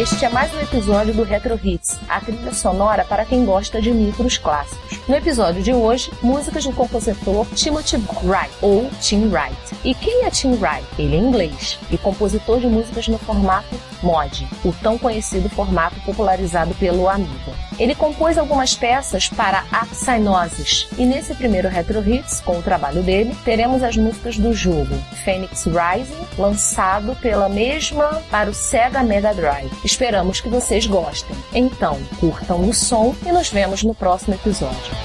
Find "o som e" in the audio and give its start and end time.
32.68-33.32